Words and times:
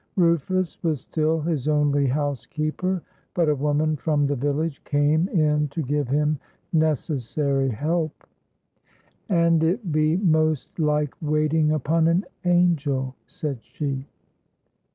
Rufus 0.15 0.81
was 0.81 0.99
still 1.01 1.41
his 1.41 1.67
only 1.67 2.07
housekeeper, 2.07 3.03
but 3.35 3.49
a 3.49 3.53
woman 3.55 3.95
from 3.95 4.25
the 4.25 4.35
village 4.35 4.83
came 4.83 5.27
in 5.29 5.67
to 5.67 5.83
give 5.83 6.07
him 6.07 6.39
necessary 6.73 7.69
help. 7.69 8.25
"And 9.29 9.63
it 9.63 9.91
be 9.91 10.17
'most 10.17 10.79
like 10.79 11.13
waiting 11.21 11.71
upon 11.71 12.07
a 12.07 12.23
angel," 12.49 13.13
said 13.27 13.59
she. 13.61 14.07